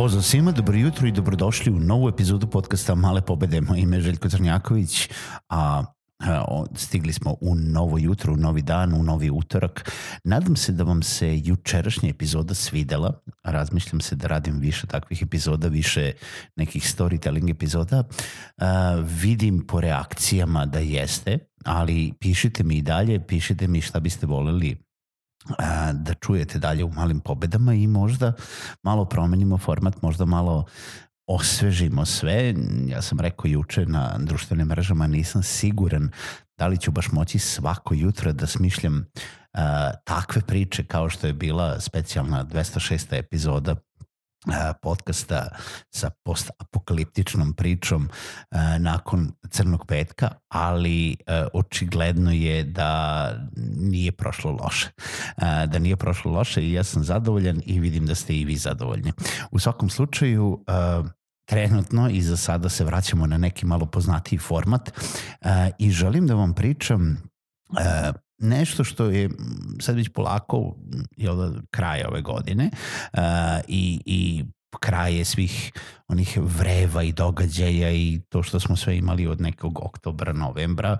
[0.00, 3.60] Pozdrav svima, dobro jutro i dobrodošli u novu epizodu podcasta Male pobede.
[3.60, 5.08] Moje ime je Željko Crnjaković,
[5.48, 5.84] a
[6.74, 9.90] stigli smo u novo jutro, u novi dan, u novi utorak.
[10.24, 13.20] Nadam se da vam se jučerašnja epizoda svidela.
[13.42, 16.12] Razmišljam se da radim više takvih epizoda, više
[16.56, 18.00] nekih storytelling epizoda.
[18.00, 18.64] Uh,
[19.22, 24.89] vidim po reakcijama da jeste, ali pišite mi i dalje, pišite mi šta biste voleli
[25.92, 28.32] da čujete dalje u malim pobedama i možda
[28.82, 30.64] malo promenimo format, možda malo
[31.26, 32.54] osvežimo sve.
[32.86, 36.10] Ja sam rekao juče na društvenim mrežama, nisam siguran
[36.58, 39.60] da li ću baš moći svako jutro da smišljam uh,
[40.04, 43.18] takve priče kao što je bila specijalna 206.
[43.18, 43.76] epizoda
[44.82, 45.48] podcasta
[45.90, 48.08] sa postapokaliptičnom pričom
[48.78, 51.16] nakon Crnog petka, ali
[51.52, 53.32] očigledno je da
[53.76, 54.90] nije prošlo loše.
[55.66, 59.12] Da nije prošlo loše i ja sam zadovoljan i vidim da ste i vi zadovoljni.
[59.50, 60.64] U svakom slučaju,
[61.48, 64.90] trenutno i za sada se vraćamo na neki malo poznatiji format
[65.78, 67.22] i želim da vam pričam
[68.40, 69.30] nešto što je
[69.80, 70.76] sad već polako
[71.16, 72.70] jel, kraj ove godine
[73.12, 73.20] uh,
[73.68, 74.44] i, i
[74.80, 75.72] kraj je svih
[76.08, 80.98] onih vreva i događaja i to što smo sve imali od nekog oktobra, novembra.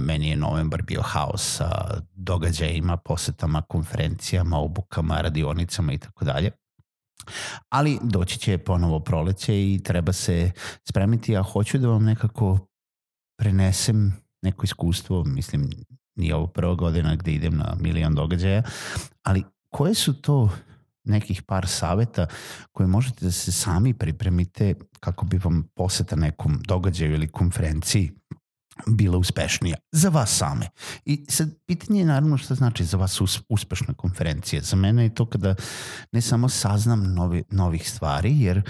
[0.00, 6.50] Meni je novembar bio haos sa događajima, posetama, konferencijama, obukama, radionicama i tako dalje.
[7.68, 10.50] Ali doći će ponovo proleće i treba se
[10.84, 12.58] spremiti, a hoću da vam nekako
[13.38, 15.70] prenesem neko iskustvo, mislim,
[16.16, 18.62] nije ovo prva godina gde idem na milion događaja,
[19.22, 20.50] ali koje su to
[21.04, 22.26] nekih par saveta
[22.72, 28.12] koje možete da se sami pripremite kako bi vam poseta nekom događaju ili konferenciji
[28.86, 30.68] bila uspešnija za vas same.
[31.04, 34.62] I sad pitanje je naravno šta znači za vas uspešna konferencija.
[34.62, 35.54] Za mene je to kada
[36.12, 38.62] ne samo saznam novi, novih stvari, jer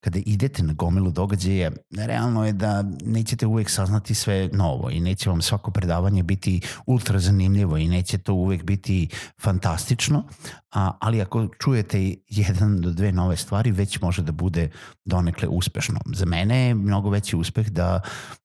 [0.00, 5.30] kada idete na gomilu događaja, realno je da nećete uvek saznati sve novo i neće
[5.30, 9.08] vam svako predavanje biti ultra zanimljivo i neće to uvek biti
[9.40, 10.24] fantastično,
[10.72, 14.70] a, ali ako čujete jedan do dve nove stvari, već može da bude
[15.04, 16.00] donekle uspešno.
[16.14, 18.00] Za mene je mnogo veći uspeh da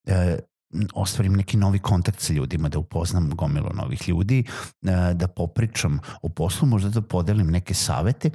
[0.06, 0.40] e,
[0.94, 6.30] ostvarim neki novi kontakt sa ljudima, da upoznam gomilu novih ljudi, e, da popričam o
[6.30, 8.30] poslu, možda da podelim neke savete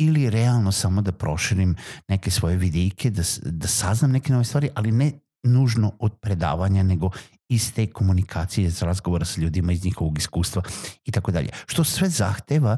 [0.00, 1.76] ili realno samo da proširim
[2.08, 5.12] neke svoje vidike, da, da saznam neke nove stvari, ali ne
[5.42, 7.10] nužno od predavanja, nego
[7.48, 10.62] iz te komunikacije, iz razgovora sa ljudima, iz njihovog iskustva
[11.04, 11.48] i tako dalje.
[11.66, 12.76] Što sve zahteva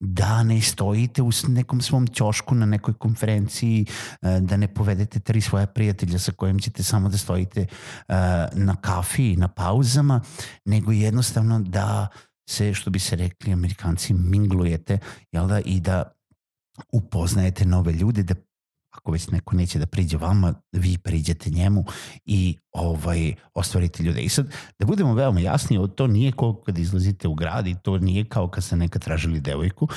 [0.00, 3.86] da ne stojite u nekom svom ćošku na nekoj konferenciji,
[4.22, 7.66] e, da ne povedete tri svoja prijatelja sa kojim ćete samo da stojite e,
[8.52, 10.20] na kafi, na pauzama,
[10.64, 12.08] nego jednostavno da
[12.48, 14.98] se, što bi se rekli amerikanci, minglujete,
[15.32, 16.15] jel da, i da
[16.92, 18.34] upoznajete nove ljude, da
[18.96, 21.84] ako već neko neće da priđe vama, vi priđete njemu
[22.24, 24.20] i ovaj, ostvarite ljude.
[24.20, 27.98] I sad, da budemo veoma jasni, to nije kao kad izlazite u grad i to
[27.98, 29.88] nije kao kad ste nekad tražili devojku.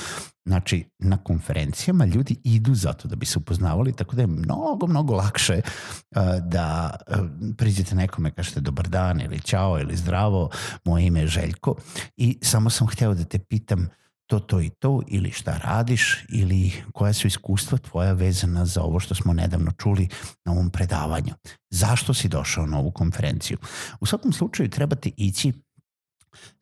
[0.44, 5.14] Znači, na konferencijama ljudi idu zato da bi se upoznavali, tako da je mnogo, mnogo
[5.14, 7.16] lakše uh, da uh,
[7.56, 10.50] priđete nekome, kažete dobar dan ili čao ili zdravo,
[10.84, 11.74] moje ime je Željko
[12.16, 13.88] i samo sam hteo da te pitam
[14.30, 19.00] to, to i to ili šta radiš ili koja su iskustva tvoja vezana za ovo
[19.00, 20.08] što smo nedavno čuli
[20.44, 21.34] na ovom predavanju.
[21.70, 23.58] Zašto si došao na ovu konferenciju?
[24.00, 25.52] U svakom slučaju trebate ići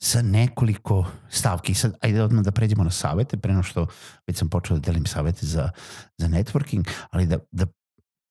[0.02, 1.74] sa nekoliko stavki.
[1.74, 3.86] Sad, ajde odmah da pređemo na savete, preno što
[4.26, 5.70] već sam počeo da delim savete za,
[6.18, 7.66] za networking, ali da, da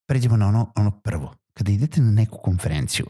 [0.08, 1.34] pređemo na ono, ono prvo.
[1.54, 3.06] Kada idete na neku konferenciju,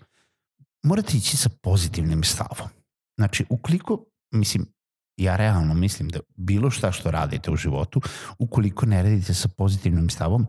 [0.83, 2.69] morate ići sa pozitivnim stavom.
[3.17, 4.76] Znači, ukoliko, mislim,
[5.17, 8.01] ja realno mislim da bilo šta što radite u životu,
[8.39, 10.47] ukoliko ne radite sa pozitivnim stavom,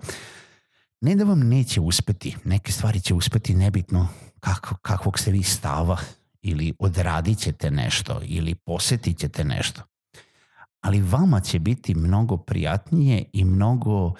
[1.00, 4.08] ne da vam neće uspeti, neke stvari će uspeti nebitno
[4.40, 5.96] kako, kakvog ste vi stava
[6.42, 9.82] ili odradit ćete nešto ili posetit ćete nešto.
[10.80, 14.14] ali vama će biti mnogo prijatnije i mnogo uh,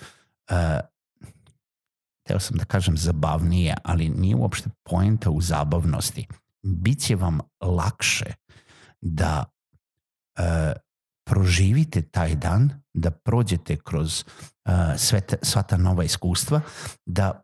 [2.27, 6.27] teo sam da kažem zabavnije, ali nije uopšte poenta u zabavnosti.
[6.63, 8.33] Biće vam lakše
[9.01, 9.45] da
[11.27, 16.61] proživite taj dan, da prođete kroz uh, sve te, sva ta nova iskustva,
[17.07, 17.43] da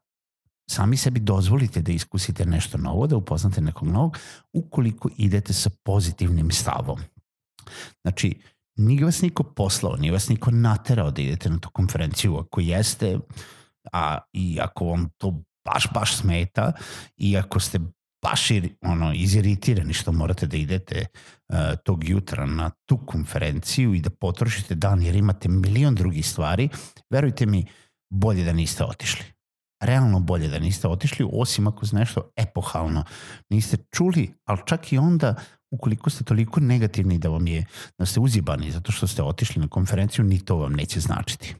[0.70, 4.18] sami sebi dozvolite da iskusite nešto novo, da upoznate nekog novog,
[4.52, 7.00] ukoliko idete sa pozitivnim stavom.
[8.02, 8.40] Znači,
[8.76, 12.36] nije vas niko poslao, nije vas niko naterao da idete na tu konferenciju.
[12.36, 13.18] Ako jeste,
[13.92, 16.72] a i ako vam to baš, baš smeta
[17.16, 17.80] i ako ste
[18.24, 21.06] baš ir, ono, iziritirani što morate da idete
[21.48, 26.68] uh, tog jutra na tu konferenciju i da potrošite dan jer imate milion drugih stvari,
[27.10, 27.66] verujte mi,
[28.10, 29.24] bolje da niste otišli.
[29.82, 33.04] Realno bolje da niste otišli, osim ako ste nešto epohalno
[33.50, 35.34] niste čuli, ali čak i onda
[35.70, 37.66] ukoliko ste toliko negativni da vam je,
[37.98, 41.54] da ste uzibani zato što ste otišli na konferenciju, ni to vam neće značiti.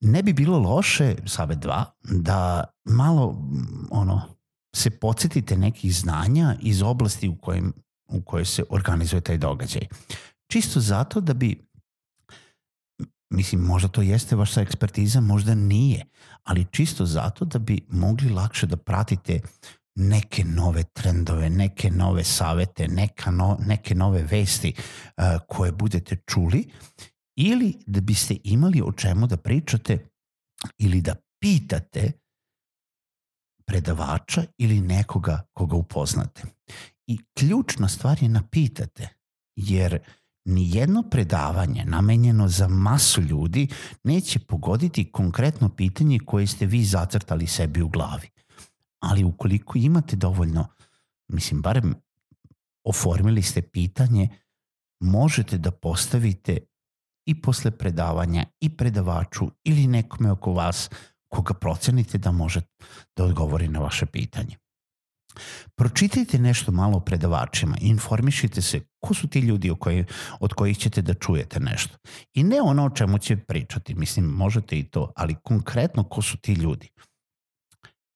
[0.00, 3.42] Ne bi bilo loše, savet 2, da malo
[3.90, 4.37] ono,
[4.78, 7.72] se podsjetite nekih znanja iz oblasti u, kojem,
[8.08, 9.86] u kojoj se organizuje taj događaj.
[10.50, 11.68] Čisto zato da bi
[13.30, 16.04] mislim, možda to jeste vaša ekspertiza, možda nije,
[16.44, 19.40] ali čisto zato da bi mogli lakše da pratite
[19.94, 26.70] neke nove trendove, neke nove savete, neka no, neke nove vesti uh, koje budete čuli
[27.36, 30.08] ili da biste imali o čemu da pričate
[30.78, 32.12] ili da pitate
[33.68, 36.42] predavača ili nekoga koga upoznate.
[37.06, 39.08] I ključna stvar je napitate,
[39.56, 39.98] jer
[40.44, 43.68] ni jedno predavanje namenjeno za masu ljudi
[44.04, 48.28] neće pogoditi konkretno pitanje koje ste vi zacrtali sebi u glavi
[49.00, 50.68] ali ukoliko imate dovoljno,
[51.28, 51.94] mislim, barem
[52.84, 54.28] oformili ste pitanje,
[55.00, 56.58] možete da postavite
[57.26, 60.90] i posle predavanja i predavaču ili nekome oko vas
[61.28, 62.60] koga procenite da može
[63.16, 64.56] da odgovori na vaše pitanje.
[65.76, 70.04] Pročitajte nešto malo o predavačima informišite se ko su ti ljudi koji,
[70.40, 71.96] od kojih ćete da čujete nešto.
[72.34, 76.36] I ne ono o čemu će pričati, mislim, možete i to, ali konkretno ko su
[76.36, 76.88] ti ljudi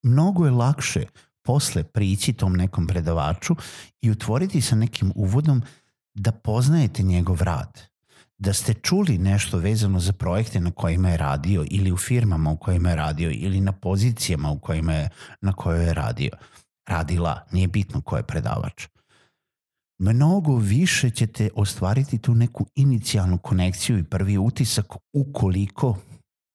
[0.03, 1.07] mnogo je lakše
[1.43, 3.57] posle prići tom nekom predavaču
[4.01, 5.63] i utvoriti sa nekim uvodom
[6.15, 7.92] da poznajete njegov rad.
[8.43, 12.57] Da ste čuli nešto vezano za projekte na kojima je radio ili u firmama u
[12.57, 15.09] kojima je radio ili na pozicijama u kojima je,
[15.41, 16.31] na kojoj je radio.
[16.89, 18.87] Radila, nije bitno ko je predavač.
[19.99, 25.99] Mnogo više ćete ostvariti tu neku inicijalnu konekciju i prvi utisak ukoliko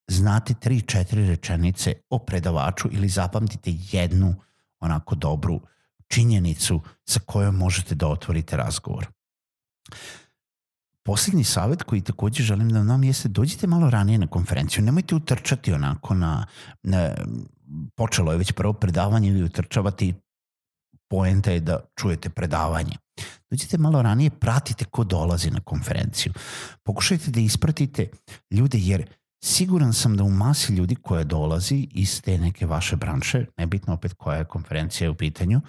[0.07, 4.35] znate tri, četiri rečenice o predavaču ili zapamtite jednu
[4.79, 5.61] onako dobru
[6.07, 9.07] činjenicu sa kojom možete da otvorite razgovor.
[11.07, 15.73] Poslednji savet koji takođe želim da vam jeste dođite malo ranije na konferenciju, nemojte utrčati
[15.73, 16.45] onako na,
[16.83, 17.15] na
[17.95, 20.13] počelo je već prvo predavanje ili utrčavate i
[21.09, 22.95] poenta je da čujete predavanje.
[23.49, 26.33] Dođite malo ranije, pratite ko dolazi na konferenciju.
[26.83, 28.09] Pokušajte da ispratite
[28.51, 29.05] ljude jer
[29.43, 34.13] Siguran sam da u masi ljudi koja dolazi iz te neke vaše branše, nebitno opet
[34.13, 35.61] koja je konferencija u pitanju,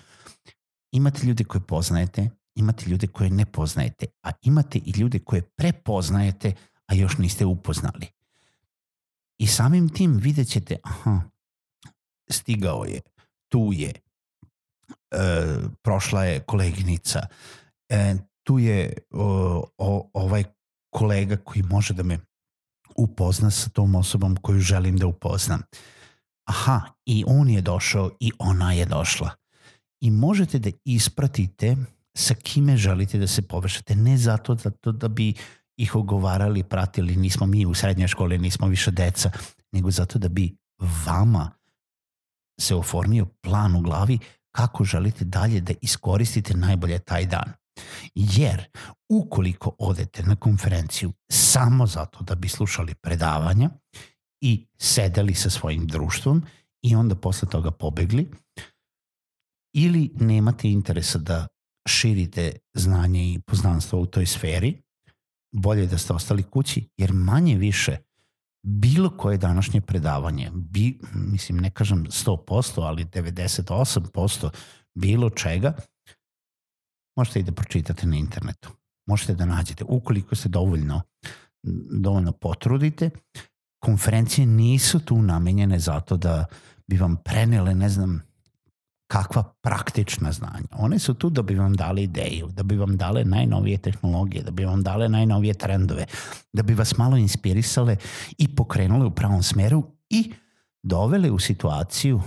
[0.92, 6.52] imate ljude koje poznajete, imate ljude koje ne poznajete, a imate i ljude koje prepoznajete,
[6.86, 8.06] a još niste upoznali.
[9.38, 11.20] I samim tim vidjet ćete, aha,
[12.30, 13.00] stigao je,
[13.48, 13.92] tu je,
[15.10, 17.20] e, prošla je koleginica,
[17.88, 20.44] e, tu je o, o, ovaj
[20.90, 22.18] kolega koji može da me
[22.96, 25.62] upozna sa tom osobom koju želim da upoznam.
[26.44, 29.30] Aha, i on je došao i ona je došla.
[30.00, 31.76] I možete da ispratite
[32.18, 35.34] sa kime želite da se povežete, ne zato da, to da bi
[35.76, 39.30] ih ogovarali, pratili, nismo mi u srednjoj školi, nismo više deca,
[39.72, 40.56] nego zato da bi
[41.06, 41.50] vama
[42.60, 44.18] se oformio plan u glavi
[44.50, 47.52] kako želite dalje da iskoristite najbolje taj dan.
[48.14, 48.64] Jer
[49.08, 53.70] ukoliko odete na konferenciju samo zato da bi slušali predavanja
[54.40, 56.42] i sedeli sa svojim društvom
[56.82, 58.30] i onda posle toga pobegli,
[59.74, 61.46] ili nemate interesa da
[61.88, 64.82] širite znanje i poznanstvo u toj sferi,
[65.52, 67.96] bolje da ste ostali kući, jer manje više
[68.62, 74.50] bilo koje današnje predavanje, bi, mislim ne kažem 100%, ali 98%
[74.94, 75.74] bilo čega,
[77.16, 78.70] možete i da pročitate na internetu.
[79.06, 81.02] Možete da nađete, ukoliko se dovoljno,
[82.00, 83.10] dovoljno potrudite,
[83.82, 86.44] konferencije nisu tu namenjene zato da
[86.86, 88.22] bi vam prenele, ne znam,
[89.08, 90.68] kakva praktična znanja.
[90.72, 94.50] One su tu da bi vam dali ideju, da bi vam dale najnovije tehnologije, da
[94.50, 96.06] bi vam dale najnovije trendove,
[96.52, 97.96] da bi vas malo inspirisale
[98.38, 100.32] i pokrenule u pravom smeru i
[100.82, 102.22] dovele u situaciju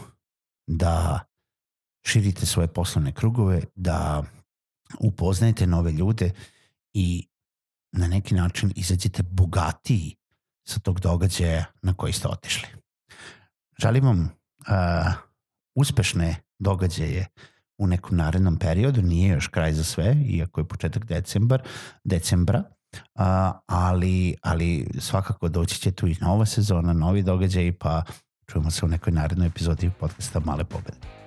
[0.68, 1.20] da
[2.06, 4.24] širite svoje poslovne krugove, da
[5.00, 6.32] upoznajete nove ljude
[6.94, 7.28] i
[7.92, 10.16] na neki način izađete bogatiji
[10.68, 12.68] sa tog događaja na koji ste otišli.
[13.82, 15.14] Želim vam uh,
[15.76, 17.28] uspešne događaje
[17.78, 21.62] u nekom narednom periodu, nije još kraj za sve, iako je početak decembar,
[22.04, 22.64] decembra,
[23.16, 28.04] a, ali, ali svakako doći će tu i nova sezona, novi događaj, pa
[28.48, 31.21] čujemo se u nekoj narednoj epizodi podcasta Male pobede.